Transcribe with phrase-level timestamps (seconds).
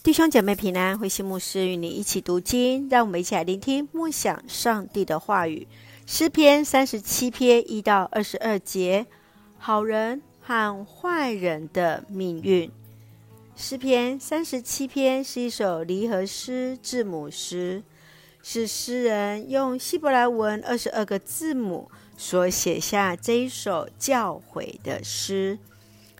[0.00, 5.66] 弟兄姐妹平安，慧馨牧师与你一起读经，让我们一起来聆听默想上帝的话语。
[6.06, 9.06] 诗篇三十七篇一到二十二节，
[9.58, 12.70] 好人和坏人的命运。
[13.56, 17.82] 诗篇三十七篇是一首离合诗、字母诗，
[18.40, 25.58] 是诗人用希伯来文二十二个字母所写下这一首教诲的诗。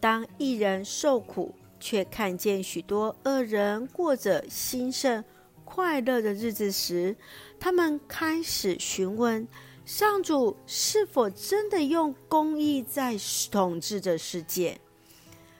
[0.00, 5.24] 当一人受苦，却看见许多恶人过着兴盛、
[5.64, 7.16] 快乐的日子时，
[7.58, 9.48] 他们开始询问
[9.84, 13.16] 上主是否真的用公义在
[13.50, 14.78] 统治着世界。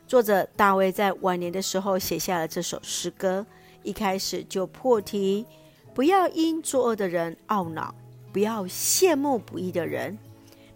[0.07, 3.47] 作者大卫在晚年的时候写下了这首诗歌，
[3.83, 5.47] 一开始就破题：
[5.95, 7.95] 不要因作恶的人懊恼，
[8.33, 10.19] 不要羡慕不义的人，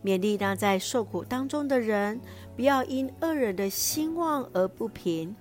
[0.05, 2.21] 勉励那在受苦当中的人。
[2.57, 5.35] 不要因恶人的兴旺而不平，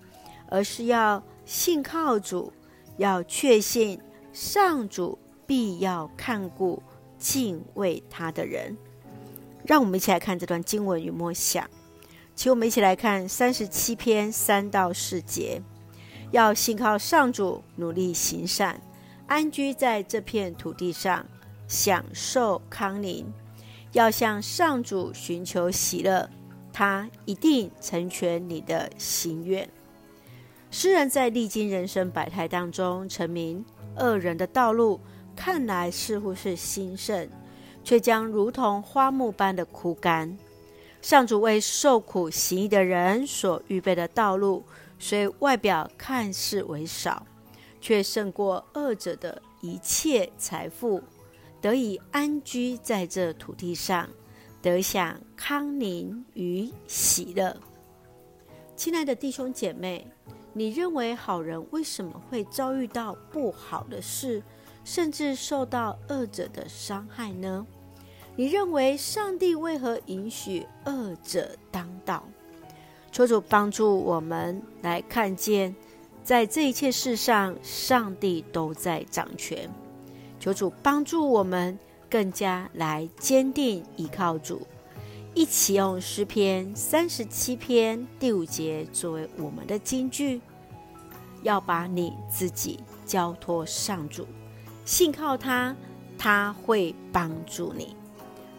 [0.50, 2.52] 而是要信靠主，
[2.98, 4.00] 要确信
[4.32, 6.82] 上主必要看顾
[7.18, 8.76] 敬畏他的人。
[9.66, 11.70] 让我们一起来看这段经文与默想，
[12.36, 15.62] 请我们一起来看三十七篇三到四节。
[16.32, 18.82] 要信靠上主，努力行善，
[19.28, 21.24] 安居在这片土地上，
[21.68, 23.32] 享受康宁。
[23.92, 26.28] 要向上主寻求喜乐。
[26.74, 29.70] 他一定成全你的心愿。
[30.72, 33.64] 诗人在历经人生百态当中，成名
[33.96, 35.00] 恶人的道路
[35.36, 37.30] 看来似乎是兴盛，
[37.84, 40.36] 却将如同花木般的枯干。
[41.00, 44.64] 上主为受苦行义的人所预备的道路，
[44.98, 47.26] 虽外表看似为少，
[47.80, 51.04] 却胜过恶者的一切财富，
[51.62, 54.10] 得以安居在这土地上。
[54.64, 57.54] 得享康宁与喜乐。
[58.78, 60.08] 亲爱的弟兄姐妹，
[60.54, 64.42] 你认为好人为什么会遭遇到不好的事，
[64.86, 67.68] 甚至受到恶者的伤害呢？
[68.38, 72.24] 你认为上帝为何允许恶者当道？
[73.12, 75.76] 求主帮助我们来看见，
[76.24, 79.70] 在这一切事上，上帝都在掌权。
[80.40, 81.78] 求主帮助我们。
[82.14, 84.62] 更加来坚定依靠主，
[85.34, 90.40] 一起用诗篇三十七篇第五节作为我们的金句，
[91.42, 94.28] 要把你自己交托上主，
[94.86, 95.76] 信靠他，
[96.16, 97.96] 他会帮助你。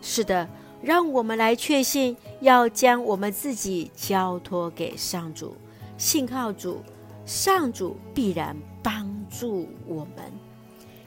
[0.03, 0.49] 是的，
[0.83, 5.55] 让我们来确信，要将我们自己交托给上主，
[5.97, 6.83] 信靠主，
[7.25, 10.33] 上主必然帮助我们。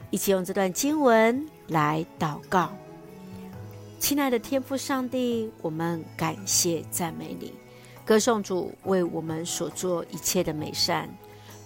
[0.08, 1.46] 一起用这段经文。
[1.68, 2.70] 来祷告，
[3.98, 7.52] 亲爱的天父上帝，我们感谢赞美你，
[8.04, 11.08] 歌颂主为我们所做一切的美善。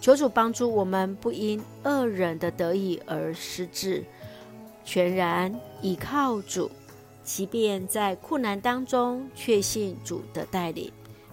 [0.00, 4.04] 求主帮助我们，不因恶人的得意而失志，
[4.84, 6.68] 全然倚靠主，
[7.22, 10.90] 即便在困难当中，确信主的带领，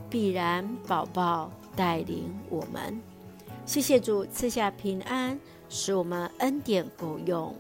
[0.08, 3.02] 必然宝宝带领我们。
[3.66, 7.56] 谢谢主赐下平安，使我们恩典够用。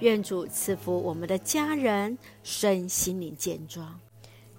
[0.00, 3.98] 愿主赐福我们的家人身心灵健壮，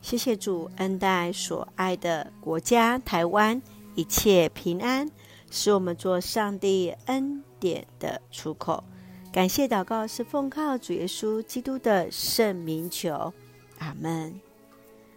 [0.01, 3.61] 谢谢主恩待所爱的国家台湾
[3.95, 5.09] 一切平安，
[5.49, 8.83] 使我们做上帝恩典的出口。
[9.31, 13.33] 感谢祷告是奉靠主耶稣基督的圣名求，
[13.77, 14.37] 阿门。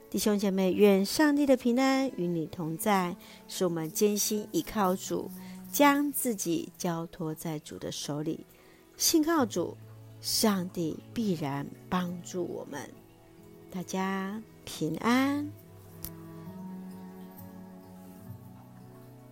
[0.08, 3.16] 弟兄姐妹，愿上帝的平安与你同在，
[3.48, 5.28] 使我们坚心倚靠主，
[5.72, 8.46] 将自己交托在主的手里，
[8.96, 9.76] 信靠主。
[10.22, 12.88] 上帝必然帮助我们，
[13.72, 15.50] 大家平安。